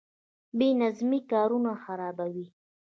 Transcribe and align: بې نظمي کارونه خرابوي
بې 0.57 0.67
نظمي 0.81 1.19
کارونه 1.31 1.71
خرابوي 1.83 2.47